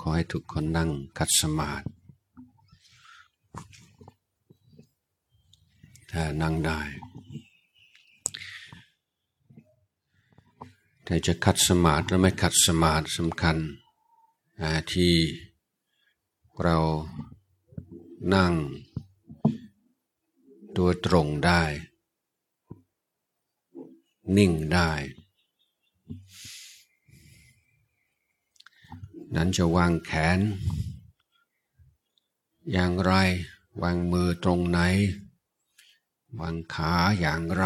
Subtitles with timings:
[0.00, 1.86] ขอให้ทุกคนนั่งคัดสมาธิ
[6.10, 6.80] ถ้านั่งได้
[11.04, 13.56] แต่จะคัดสมาธิหรือไม่คัดสมาธิสำคัญ
[14.92, 15.14] ที่
[16.62, 16.78] เรา
[18.34, 18.52] นั่ง
[20.76, 21.62] ตัวตรงได้
[24.36, 24.90] นิ่งได้
[29.34, 30.38] นั้นจะวางแขน
[32.72, 33.12] อย่างไร
[33.82, 34.78] วางมือตรงไหน
[36.40, 37.64] วางขาอย่างไร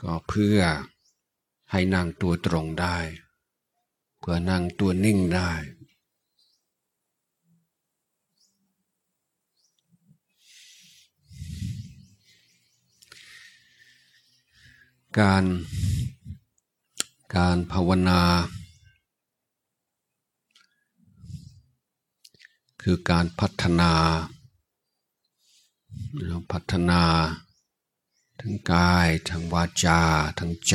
[0.00, 0.60] ก็เพื่อ
[1.70, 2.96] ให้นั่งตัวตรงได้
[4.18, 5.50] เพื่อนั่งตัวนิ่งได้
[15.18, 15.44] การ
[17.36, 18.22] การภาวนา
[22.82, 23.92] คือการพัฒนา
[26.52, 27.02] พัฒนา
[28.40, 30.00] ทั้งกายทั้งวาจา
[30.38, 30.74] ทั้งใจ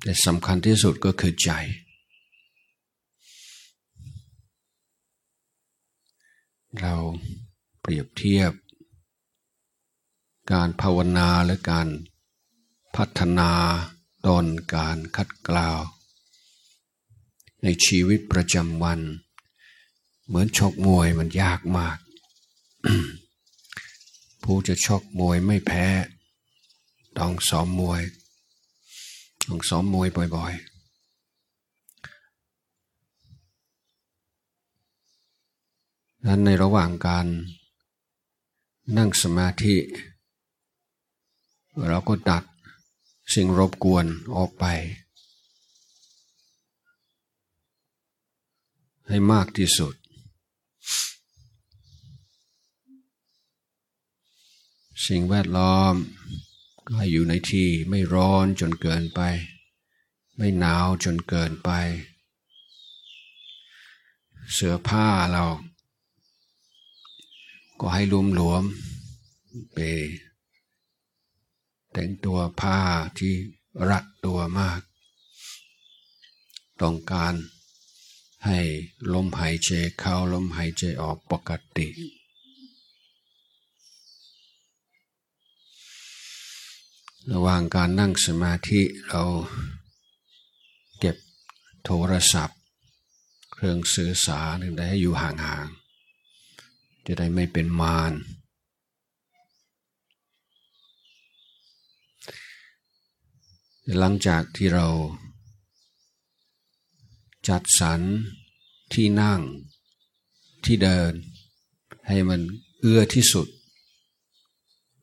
[0.00, 1.50] แต่สำคัญที่สุดก็คือใจ
[6.80, 6.94] เรา
[7.80, 8.52] เปรียบเทียบ
[10.52, 11.88] การภาวนาและการ
[13.02, 13.52] พัฒนา
[14.26, 15.80] ตนการคัดกล่าว
[17.62, 19.00] ในชีวิตประจำวัน
[20.26, 21.98] เหมือนชกมวยมันยากมาก
[24.42, 25.86] ผู้จะชกมวยไม่แพ้
[27.18, 28.02] ต้องซ้อมมวย
[29.44, 37.26] ต้องซ้อมมวยบ่อยๆนั้นในระหว่างการ
[38.96, 39.76] นั่งสมาธิ
[41.90, 42.44] เราก็ดัด
[43.34, 44.64] สิ่งรบกวนออกไป
[49.08, 49.94] ให้มากที่สุด
[55.06, 55.94] สิ่งแวดล้อม
[56.86, 59.20] ก็ให้อยู่ในที่ไม่ร้อนจนเกินไป
[60.36, 61.70] ไม่หนาวจนเกินไป
[64.52, 65.44] เสื้อผ้าเรา
[67.80, 68.62] ก็ให้รวมหลวม
[69.72, 69.78] ไป
[72.00, 72.80] แต่งตัวผ้า
[73.18, 73.34] ที่
[73.88, 74.80] รัดตัวมาก
[76.80, 77.34] ต้องการ
[78.46, 78.60] ให้
[79.12, 81.88] ลมหายใจเข้าลมหายใจออกปกติ
[87.32, 89.24] ระหว่างการนั่งสมาธิเรา
[90.98, 91.16] เก็บ
[91.84, 92.58] โทรศัพท์
[93.52, 98.14] เครื่องสื่อสารได้ให้อยู่ห่างๆ จะได้ไม่เป็นมาร
[103.96, 104.88] หลังจากที่เรา
[107.48, 108.00] จัดสรร
[108.92, 109.40] ที่นั่ง
[110.64, 111.12] ที่เดิน
[112.08, 112.40] ให้มัน
[112.80, 113.48] เอื้อที่สุด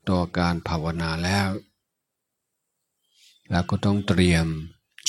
[0.10, 1.50] ต่อการภาวนาแล้ว
[3.52, 4.46] แล้วก็ต้องเตรียม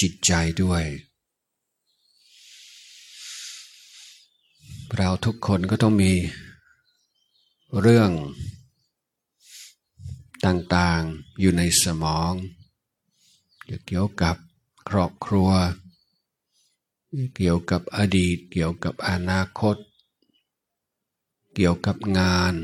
[0.01, 0.33] จิตใจ
[0.63, 0.85] ด้วย
[4.97, 6.13] เราทุกคนก็ต้องมี
[7.81, 8.11] เรื่อง
[10.47, 12.33] ต่างๆอยู่ในสมอง
[13.87, 14.37] เกี่ยวกับ
[14.89, 15.51] ครอบครัว
[17.37, 19.77] เกี่ยวกับอดีต เกี่ยวกับอนาคต
[21.55, 22.55] เกี่ยวกับงาน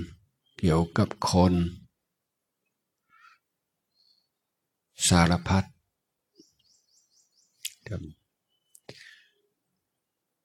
[0.58, 1.54] เกี่ยวกับคน
[5.08, 5.64] สารพัด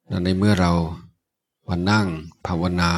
[0.10, 0.72] นั่นในเมื่อเรา
[1.68, 2.08] วันนั่ง
[2.46, 2.94] ภาวนา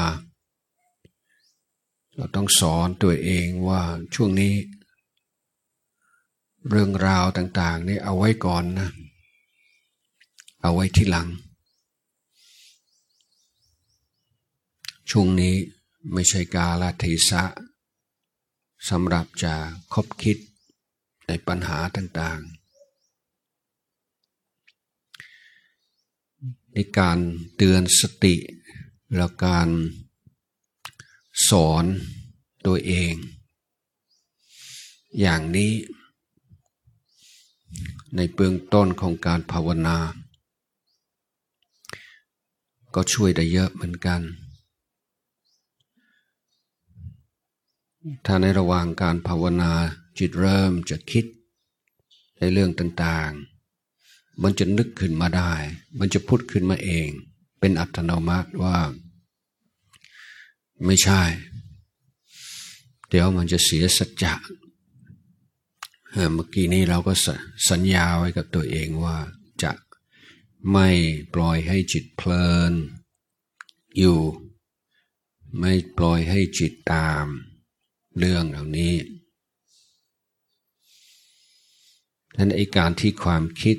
[2.16, 3.82] เราต้องสอนตัวเองว่า
[4.14, 4.54] ช่วงนี้
[6.70, 8.90] เรื่องราวต่าง ๆ นี่เอาไว้ก่อนนะ
[10.62, 11.28] เอาไว้ที่หลัง
[15.10, 15.56] ช่วงนี้
[16.14, 17.44] ไม่ใช่กาลเทศะ
[18.90, 19.54] สำหรับจะ
[19.94, 20.38] คบคิด
[21.28, 22.60] ในปัญหาต่าง ๆ
[26.74, 27.18] ในการ
[27.56, 28.36] เตือนสติ
[29.16, 29.70] และการ
[31.50, 31.86] สอน
[32.66, 33.14] ตัวเอง
[35.20, 35.72] อย่างนี้
[38.16, 39.98] ในเบื้องต้นของการภาวนา
[42.96, 44.22] ก็ช่วยได้เยอะเหมือนกัน
[48.26, 49.72] ถ้าในระหว่างการภาวนา
[50.20, 51.26] จิตเริ่มจะคิด
[52.40, 55.54] ในเรื่องต่างๆ มันจะนึกขึ้นมาได้
[56.00, 57.10] มันจะพูดขึ้นมาเอง
[57.60, 58.78] เป็นอัตโนมัติว่า
[60.86, 61.22] ไม่ใช่
[63.10, 64.34] เดี๋ยวมันจะเสียสัจจะ
[66.12, 67.14] เมื่อกี้นี้เราก็
[67.70, 69.18] สัญญาไว้กับตัวเองว่า
[69.64, 69.72] จะ
[70.72, 70.90] ไม่
[71.34, 72.74] ปล่อยให้จิตเพลิน
[73.98, 74.20] อยู่
[75.60, 77.26] ไม่ปล่อยให้จิตตาม
[78.18, 78.96] เรื่องเหล่านี้
[82.38, 83.78] นั้นไอการที่ความคิด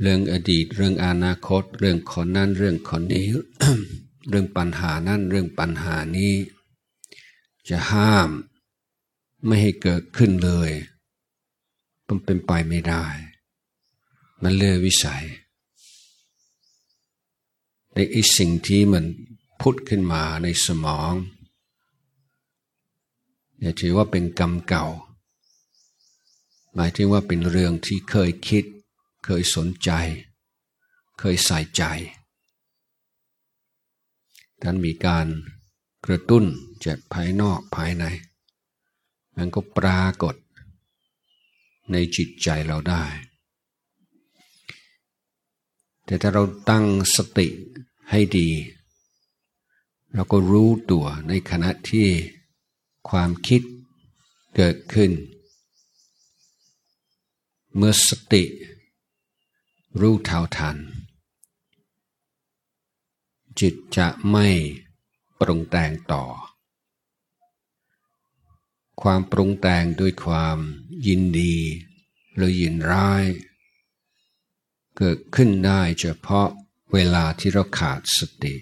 [0.00, 3.26] เรื่องอดีต เรื่องอนาคต เรื่องคนนั้นเรื่องคนนี้
[4.28, 6.34] เรื่องปัญหานั่นเรื่องปัญหานี้
[7.68, 8.28] จะห้าม
[9.46, 10.70] ไม่ให้เกิดขึ้นเลย
[12.06, 13.04] มันเป็นไปไม่ได้
[14.42, 15.24] มันเลื่อวิสัย
[17.94, 19.04] ในไอสิ่งที่มัน
[19.60, 21.12] พุทขึ้นมาในสมอง
[23.60, 24.86] อย่าถือว่าเป็นกรรมเก่า
[26.74, 28.64] หมายถึงว่าเป็นเรื่องที่เคยคิด
[29.24, 29.90] เคยสนใจ
[31.18, 31.82] เคยใส่ใจ
[34.62, 35.26] ท่านมีการ
[36.06, 36.44] กระตุ้น
[36.84, 38.04] จากภายนอกภายใน
[39.40, 40.34] มันก็ปรากฏ
[41.92, 43.04] ในจิตใจเราได้
[46.04, 46.84] แต่ถ้าเราตั้ง
[47.16, 47.48] สติ
[48.10, 48.48] ให้ดี
[50.14, 52.08] เราก็รู้ตัวในขณะที่
[53.10, 53.62] ความคิด
[54.56, 55.10] เกิดขึ้น
[57.76, 58.44] เมื่อสติ
[60.00, 60.76] รู้เท่าทัน
[63.60, 64.48] จิตจะไม่
[65.40, 66.24] ปรุงแต่งต่อ
[69.02, 70.58] ความปรุงแต่งด้วยความ
[71.06, 71.56] ยินดี
[72.34, 73.24] หรือยินร้าย
[74.96, 76.48] เกิดขึ้นได้เฉพาะ
[76.92, 78.54] เวลาที่เราขาดสติ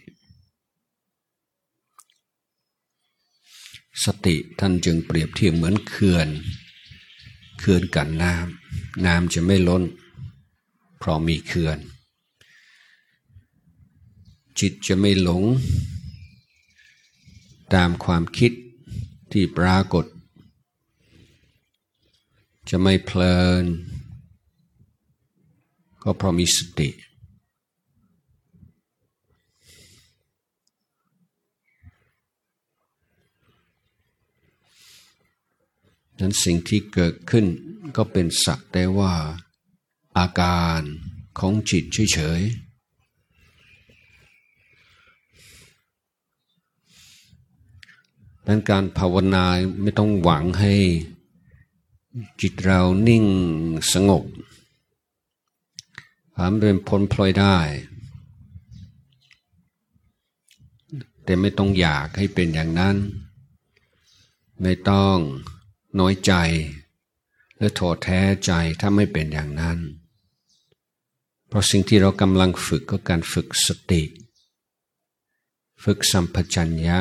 [4.05, 6.29] สติท่านจึงเปรียบเทียบเหมือนเขื่อน
[7.59, 9.83] เขื่อนกันน้ำน้ำจะไม่ล้น
[10.99, 11.79] เพราะมีเขื่อน
[14.61, 15.45] จิตจะไม่หลง
[17.75, 18.53] ตามความคิด
[19.33, 20.05] ที่ปรากฏ
[22.69, 23.65] จะไม่เพลิน
[26.03, 26.89] ก็เพราะมีสติ
[36.21, 37.47] นั้นสิ่งที่เกิดขึ้น
[37.97, 39.13] ก็เป็นสักแต่ว่า
[40.19, 40.81] อาการ
[41.39, 42.69] ของจิตเฉยๆ
[48.43, 49.47] เป็นการภาวนา
[49.83, 50.75] ไม่ต้องหวังให้
[52.41, 53.27] จิตเรานิ่ง
[53.93, 54.25] สงบ
[56.37, 57.57] หามเป็นพ้นพลอยได้
[61.25, 62.97] แต่ไม่ต้องอยากให้เป็นอย่างนั้น
[64.63, 65.17] ไม่ต้อง
[65.99, 66.33] น้อยใจ
[67.57, 69.79] หรือท้อแท้ใจถ้าไม่เป็นอย่างนั้น
[71.49, 74.03] เพราะสิ่งที่เรากำลังฝึกก็การฝึกสติ
[75.85, 76.99] ฝึกสัมปชัญญะ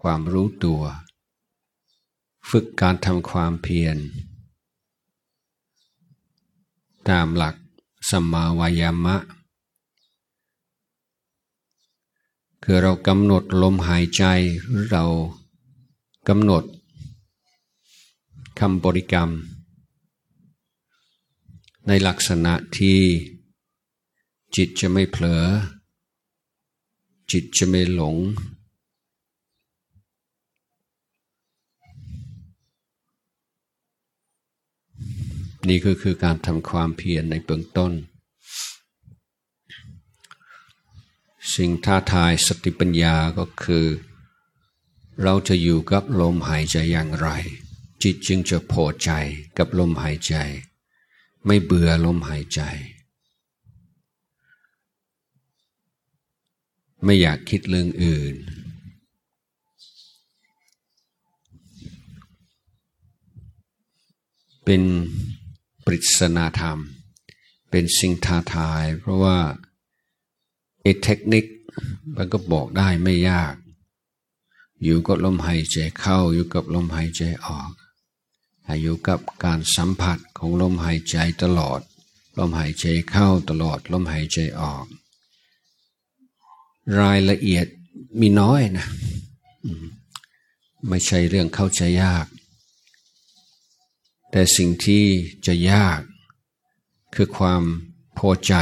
[0.00, 0.82] ความรู้ตัว
[2.48, 3.98] ฝึกการทำความเพียร
[7.08, 7.56] ตามหลัก
[8.10, 9.16] สัมมาวายามะ
[12.62, 14.22] คือเรากำหนดลมหายใจ
[14.66, 15.04] หรือเรา
[16.28, 16.64] กำหนด
[18.58, 19.30] คำบริกรรม
[21.86, 23.00] ในลักษณะที่
[24.56, 25.44] จิตจะไม่เผลอ
[27.30, 28.16] จิตจะไม่หลง
[35.68, 37.92] นี่ก็คือการทำความเพียรในเบื้องต้น
[41.54, 43.86] สิ่งท้าทายสติปัญญาก็คือ
[45.22, 47.28] เราจะอยู่กับลมหายใจอย่างไร
[48.02, 49.10] จิตจึงจะพอใจ
[49.58, 50.34] กับลมหายใจ
[51.46, 52.60] ไม่เบื่อลมหายใจ
[57.04, 58.34] ไม่อยากคิดเรื่องอื่น
[64.64, 64.82] เป็น
[65.84, 66.78] ปริศนาธรรม
[67.70, 69.38] เป็นสิ่งท้าทาย เพราะว่า
[70.82, 71.44] ไอ้เทคนิค
[72.16, 73.54] มันก็บอกได้ไม่ยาก
[74.82, 77.70] อยู่กับลมหายใจเข้าอยู่กับลมหายใจออก
[78.82, 81.80] อยู่กับการสัมผัสของลมหายใจตลอด
[82.38, 84.84] ลมหายใจเข้าตลอด ลมหายใจออก
[87.00, 87.66] รายละเอียด
[88.20, 88.86] มีน้อยนะ
[90.88, 92.26] ไม่ใช่เรื่องเข้าใจยาก
[94.30, 95.04] แต่สิ่งที่
[95.46, 96.00] จะยาก
[97.14, 97.62] คือความ
[98.18, 98.54] พอใจ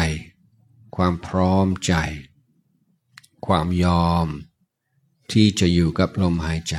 [0.96, 1.92] ความพร้อมใจ
[3.46, 4.28] ความยอม
[5.32, 6.76] ที่จะอยู่กับลมหายใจ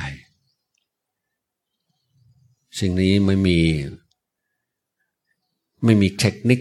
[2.78, 3.60] สิ่งนี้ไม่มี
[5.84, 6.60] ไม่มีเทคนิค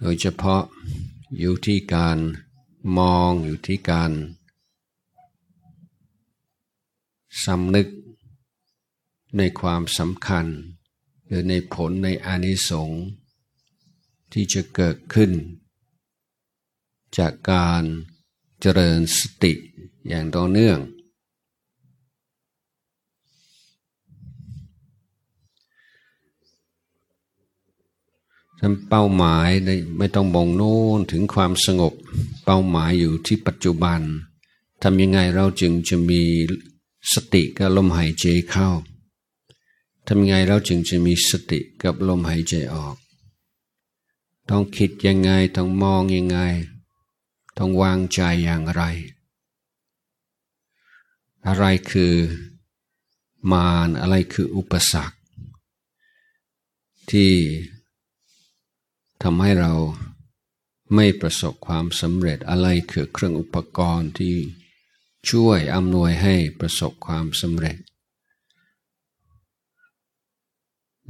[0.00, 0.62] โดยเฉพาะ
[1.38, 2.18] อยู่ที่การ
[2.98, 4.12] มองอยู่ที่การ
[7.44, 7.88] สำนึก
[9.36, 10.46] ในความสำคัญ
[11.34, 13.02] รือในผลในอานิสงส์
[14.32, 15.30] ที่จะเกิดขึ้น
[17.18, 17.82] จากการ
[18.60, 19.52] เจริญสติ
[20.08, 20.78] อย่างต่อเนื่อง
[28.60, 29.48] ทำเป้าหมาย
[29.98, 31.94] ไม่ต้องมองโน้นถึงความสงบ
[32.44, 34.00] เป้าหมายอยู่ที่ปัจจุบัน
[34.82, 36.22] ทำยังไงเราจึงจะมี
[37.12, 38.70] สติกับลมหายใจเข้า
[40.06, 42.96] ทำยังไงเราจึงจะมีสติกับลมหายใจออก
[44.48, 46.38] ต้องคิดยังไง ต้องมองยังไง
[47.56, 48.82] ต้องวางใจอย่างไร
[51.46, 52.14] อะไรคือ
[53.50, 55.16] มารอะไรคืออุปสรรค
[57.10, 57.32] ที่
[59.22, 59.72] ทำให้เรา
[60.94, 64.36] ไม่ประสบความสำเร็จอะไรคือเครื่องอุปกรณ์ที่
[65.30, 67.76] ช่วยอำนวยให้ประสบความสำเร็จ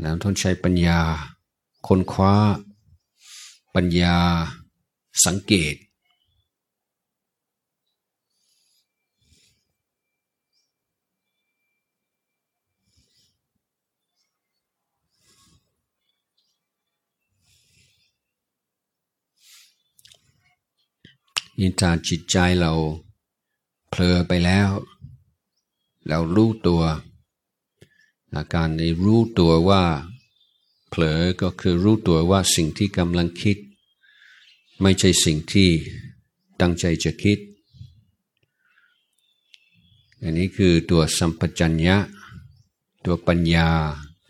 [0.01, 1.01] แล้วต้องใช้ปัญญา
[1.87, 2.35] ค้นคว้า
[3.75, 4.17] ปัญญา
[5.25, 5.75] สังเกต
[21.61, 22.73] ยินตาจิตใจเรา
[23.89, 24.71] เผลอไปแล้ว
[26.09, 26.83] เรารู้ตัว
[28.37, 29.85] อาการในรู้ตัวว่า
[30.89, 33.59] เผลอก็คือรู้ตัวว่าสิ่งที่กำลังคิด
[34.81, 35.71] ไม่ใช่สิ่งที่
[36.61, 37.39] ตั้งใจจะคิด
[40.21, 41.97] อันนี้คือตัวสัมปชัญญะ
[43.05, 43.69] ตัวปัญญา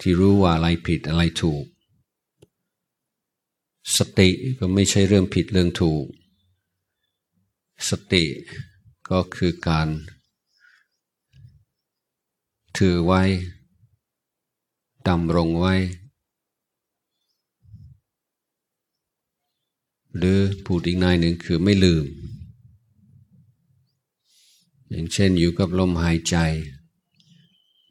[0.00, 1.64] ที่รู้ว่าอะไรผิดอะไรถูก
[3.97, 4.28] สติ
[4.59, 6.06] ก็ไม่ใช่เรื่องผิดเรื่องถูก
[7.88, 8.25] สติ
[9.11, 9.88] ก็คือการ
[12.76, 13.23] ถือไว้
[15.09, 15.75] ดำรงไว้
[20.16, 22.04] หรือพูดอีกนายหนึ่งคือไม่ลืม
[24.90, 26.37] อย่างเช่นอยู่กับลมหายใจ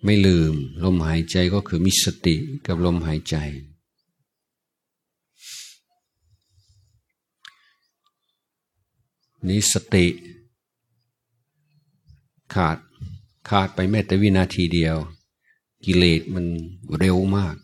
[0.06, 0.54] ไม่ลืม
[0.84, 3.36] ลมหายใจก็คือมีสติกับลมหายใจ
[9.48, 10.06] นี้สติ
[12.54, 12.78] ขาด
[13.50, 14.98] ขาดไปแม้แต่วินาทีเดียว
[15.86, 16.46] กิเลสมัน
[16.98, 17.56] เร็วมาก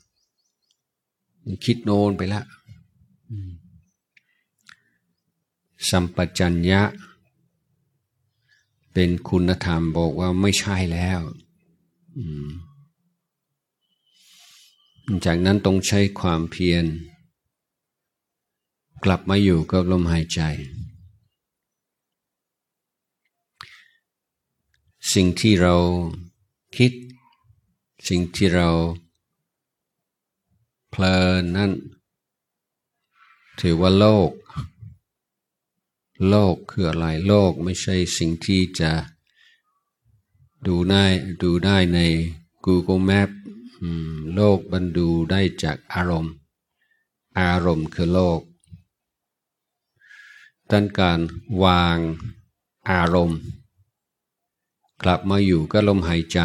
[1.43, 2.45] มันคิดโนนไปแล้ว
[5.89, 6.81] สัมปชัญญะ
[8.93, 11.21] เป็นคุณธรรมบอกว่าไม่ใช่แล้ว
[15.25, 16.85] จากนั้นต้องใช้ความเพียร
[19.03, 20.41] กลับมาอยู่กับลมหายใจ
[25.13, 25.75] สิ่งที่เรา
[26.77, 26.91] คิด
[28.07, 28.69] สิ่งที่เรา
[30.89, 31.71] เพลินนั่น
[33.59, 34.31] ถือว่าโลก
[36.29, 38.91] โลกคืออะไร โลกไม่ใช่สิ่งที่จะ
[40.67, 41.05] ดูได้
[41.43, 41.99] ดูได้ใน
[42.65, 43.29] Google Map
[44.35, 46.33] โลกบันดูได้จากอารมณ์
[47.39, 48.41] อารมณ์คือโลก
[50.71, 51.19] ดังการ
[51.63, 51.97] วาง
[52.89, 53.39] อารมณ์
[55.03, 56.39] กลับมาอยู่ก็ลมหายใจ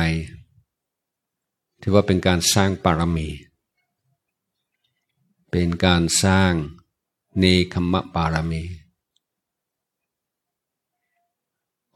[1.83, 3.29] ถือว่าเป็นการสร้างปารมี
[5.51, 6.53] เป็นการสร้าง
[7.39, 8.63] เนคขมะปารมี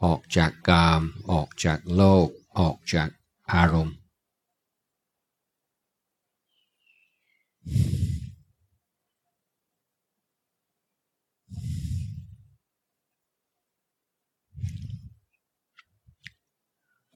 [0.02, 2.28] ออกจากกาม ออกจากโลก
[2.58, 3.08] ออกจาก
[3.52, 3.96] อารมณ์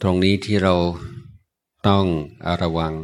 [0.01, 0.75] ตรงนี้ที่เรา
[1.87, 2.07] ต้อง
[2.47, 2.95] อระวัง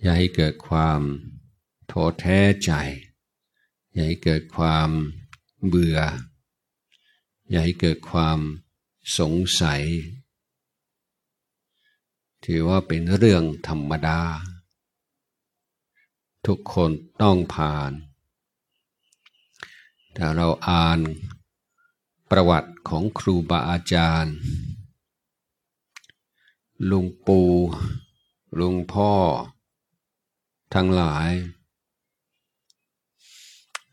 [0.00, 1.00] อย่าให้เกิดความ
[1.90, 2.72] ท้อแท้ใจ
[3.92, 4.90] อย่าให้เกิดความ
[5.66, 5.98] เบื่อ
[7.48, 8.38] อย่าให้เกิดความ
[9.18, 9.82] สงสัย
[12.44, 14.20] ถือว่าเป็นเรื่องธรรมดา
[16.46, 16.90] ทุกคน
[17.22, 17.92] ต้องผ่าน
[20.12, 20.98] แต่เราอ่าน
[22.30, 24.36] ประวัติของครูบาอาจารย์
[26.90, 27.50] ลุงปู่
[28.58, 29.12] ลุงพ่อ
[30.74, 31.30] ทั้งหลาย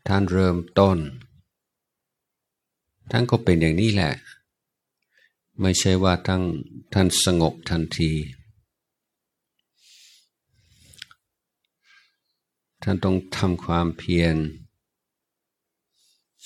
[0.06, 0.98] ท่านเริ่มต้น
[3.10, 4.12] ท่านก็เป็นอย่างนี้แหละ
[5.60, 6.42] ไม่ใช่ว่าทั้ง
[6.92, 8.12] ท่านสงบทันที
[12.82, 14.36] ท่านต้องทำความเพียร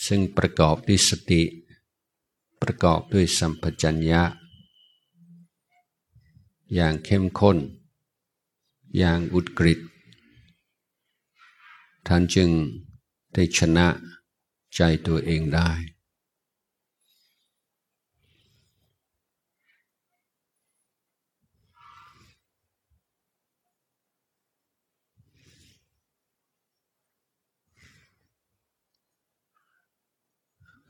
[0.07, 1.43] ซึ่งประกอบด้วยสติ
[2.63, 4.23] ประกอบด้วยสัมปชัญญะ
[6.75, 7.59] อย่างเข้มข้น
[8.99, 9.81] อย่างอุดกริด
[12.07, 12.51] ท่านจึง
[13.33, 13.87] ได้ชนะ
[14.75, 15.71] ใจตัวเองได้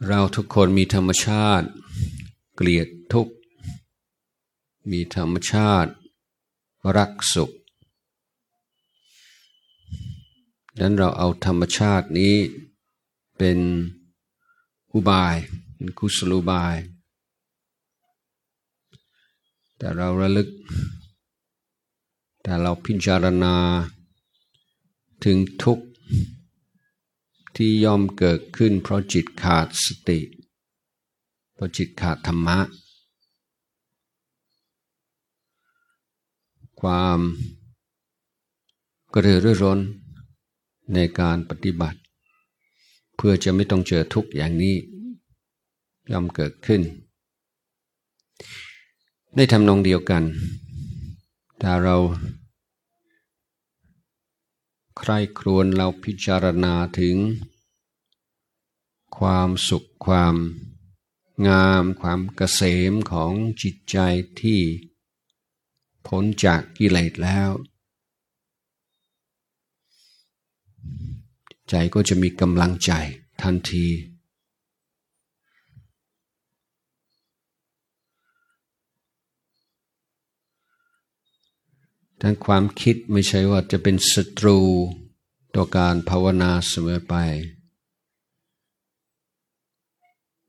[0.06, 1.66] เราทุกคนมีธรรมชาติ
[2.56, 3.34] เกลียดทุกข์
[4.88, 5.92] มีธรรมชาติ
[6.96, 7.50] รักสุข
[10.76, 12.36] ดังนั้นเราเอาธรรมชาตินี้
[13.38, 13.58] เป็น
[14.92, 15.36] อุบาย
[15.74, 16.76] เป็นกุศลุบาย
[19.76, 20.50] แต่เราระลึก
[22.42, 23.56] แต่เราพิจารณา
[25.24, 25.86] ถึงทุกข์
[27.56, 30.20] ที่ย่อมเกิดขึ้นเพราะจิตขาดสติ
[31.54, 32.58] เพราะจิตขาดธรรมะ
[36.80, 37.20] ความ
[39.14, 39.80] กระเรือร้น
[40.94, 41.98] ในการปฏิบัติ
[43.16, 44.76] เพื่อจะไม่ต้องเจอทุกข์อย่างนี้
[46.10, 46.82] ย่อมเกิดขึ้น
[49.36, 50.24] ได้ทำนองเดียวกัน
[51.60, 51.96] ถ้าเรา
[54.98, 57.16] ใครครวนเราพิจารณาถึง
[59.16, 60.36] ความสุขความ
[61.46, 63.32] งามความเกษมของ
[63.62, 63.96] จิตใจ
[64.40, 64.60] ที่
[66.06, 67.50] พ้นจากกิเลสแล้ว
[71.68, 72.92] ใจก็จะมีกำลังใจ
[73.42, 73.86] ทันที
[82.22, 84.58] ทั้งความคิดไม่ใช่ว่าจะเป็นศัตรู
[85.54, 87.14] ต่อการภาวนาเสมอไป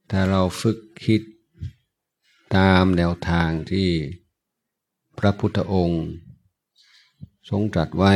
[0.10, 1.22] ถ้าเราฝึกคิด
[2.56, 3.90] ตามแนวทางที่
[5.18, 6.04] พระพุทธองค์
[7.50, 8.14] ทรงตรัสไว้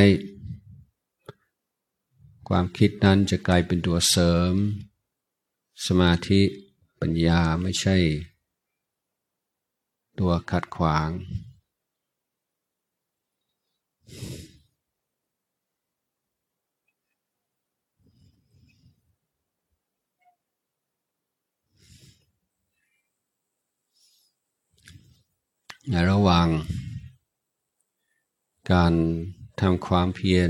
[2.50, 4.54] ความคิดนั้นจะกลายเป็นตัวเสริม
[5.86, 6.42] สมาธิ
[7.00, 7.98] ปัญญาไม่ใช่
[10.20, 11.10] ตัวขัดขวาง
[25.90, 26.48] ในระหว่าง
[28.72, 28.94] การ
[29.60, 30.50] ทำความเพียร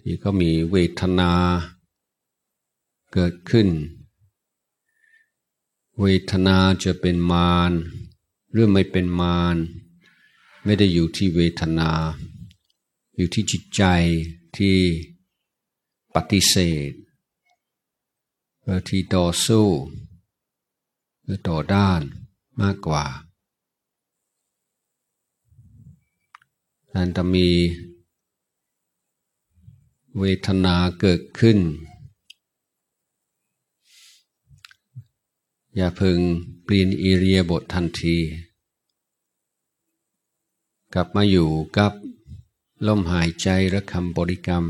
[0.00, 1.32] ที่ก็มีเวทนา
[3.12, 3.68] เกิดขึ้น
[6.00, 7.72] เวทนาจะเป็นมาร
[8.52, 9.56] หรือไม่เป็นมาร
[10.64, 11.90] ไม่ได้อยู่ที่เวทนา
[13.16, 13.82] อยู่ที่จิตใจ
[14.56, 14.78] ที่
[16.14, 16.56] ปฏิเส
[16.90, 16.92] ธ
[18.64, 19.68] หรือที่ต่อสู้
[21.22, 22.00] หรือต่อด้าน
[22.60, 23.04] มากกว่า
[26.94, 27.48] การจะมี
[30.18, 31.58] เวทนาเกิดขึ้น
[35.76, 36.18] อย่าพึง
[36.64, 38.18] เปลี่ยนอิเรียบททันที
[40.94, 41.92] กลับมาอยู่กับ
[42.86, 44.64] ลมหายใจและคำบริกรรม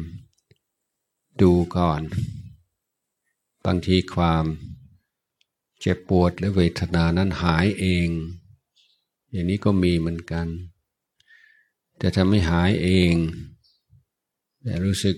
[1.41, 2.03] ดูก่อน
[3.65, 4.45] บางทีความ
[5.81, 8.09] เจ็บปวดและเวทนานั้นหายเอง
[9.31, 10.49] อย่างนี้ก็มีเหมือนกัน
[11.99, 13.15] แต่ถ้าไม่หายเอง
[14.63, 15.17] แต่รู้สึก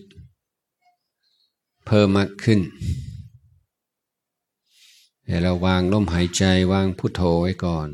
[1.86, 2.60] เพิ่มมากขึ้น
[5.24, 7.88] แต่เราวางลมหายใจวางพุทโธไว้ก่อน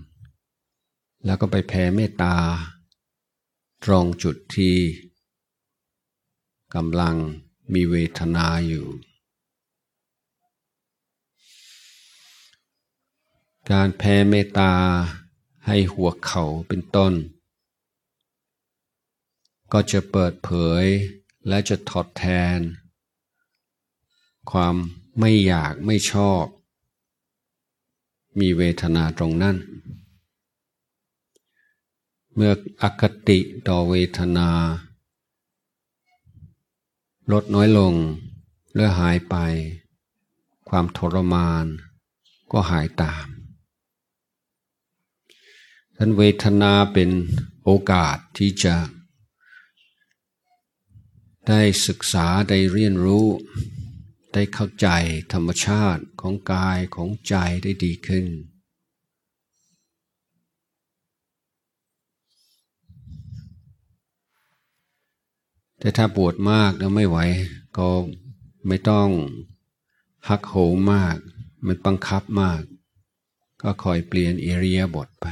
[1.25, 2.37] แล้วก็ไปแผ่เมตตา
[3.85, 4.77] ตรงจุดที่
[6.75, 7.17] กำลัง
[7.73, 8.87] มีเวทนาอยู่
[13.71, 14.73] การแผ่เมตตา
[15.67, 17.13] ให้หัวเข่าเป็นต้น
[19.73, 20.51] ก็จะเปิดเผ
[20.83, 20.85] ย
[21.49, 22.59] และจะทดแทน
[24.51, 24.75] ความ
[25.19, 26.45] ไม่อยากไม่ชอบ
[28.39, 29.57] มีเวทนาตรงนั้น
[32.35, 32.53] เมื่อ
[32.83, 34.51] อคติต่อเวทนา
[37.33, 37.95] ลดน้อยลง
[38.73, 39.37] หรือหายไป
[40.69, 41.65] ความทรมาน
[42.53, 43.27] ก็หายตาม
[45.97, 47.11] ท่านเวทนาเป็น
[47.65, 48.75] โอกาสที่จะ
[51.49, 53.27] ได้ศึกษาได้เรียนรู้
[54.33, 54.89] ได้เข้าใจ
[55.33, 58.27] ธรรมชาติของกายของใจได้ดีขึ้น
[65.79, 67.19] แต่ถ้าปวดมากแล้วไม่ไหว
[67.79, 67.89] ก็
[68.67, 69.09] ไม่ต้อง
[70.29, 71.17] หักโหมมาก
[71.65, 72.61] ไม่บังคับมาก
[73.63, 75.27] ก็คอยเปลี่ยนเอเรียบทไป